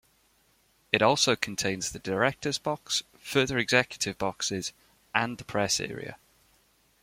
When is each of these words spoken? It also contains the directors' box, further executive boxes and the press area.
It 0.91 1.03
also 1.03 1.35
contains 1.35 1.91
the 1.91 1.99
directors' 1.99 2.57
box, 2.57 3.03
further 3.19 3.59
executive 3.59 4.17
boxes 4.17 4.73
and 5.13 5.37
the 5.37 5.45
press 5.45 5.79
area. 5.79 6.17